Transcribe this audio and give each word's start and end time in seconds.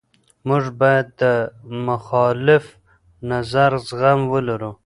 موږ 0.47 0.63
باید 0.81 1.07
د 1.21 1.23
مخالف 1.87 2.65
نظر 3.31 3.71
زغم 3.87 4.19
ولرو. 4.33 4.71